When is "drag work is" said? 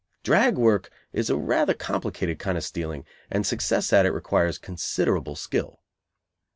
0.23-1.29